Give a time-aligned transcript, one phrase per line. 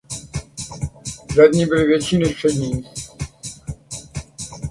[1.35, 2.85] Zadní byly větší než přední.